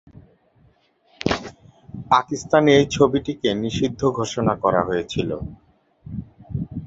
[2.11, 5.29] পাকিস্তানে এই ছবিটিকে নিষিদ্ধ ঘোষণা করা হয়েছিল।